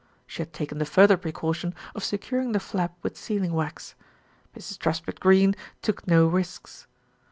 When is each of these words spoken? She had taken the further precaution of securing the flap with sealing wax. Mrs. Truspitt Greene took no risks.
She 0.25 0.41
had 0.41 0.51
taken 0.51 0.79
the 0.79 0.85
further 0.87 1.15
precaution 1.15 1.75
of 1.93 2.03
securing 2.03 2.53
the 2.53 2.59
flap 2.59 2.95
with 3.03 3.15
sealing 3.15 3.53
wax. 3.53 3.93
Mrs. 4.57 4.79
Truspitt 4.79 5.19
Greene 5.19 5.55
took 5.83 6.07
no 6.07 6.25
risks. 6.25 6.87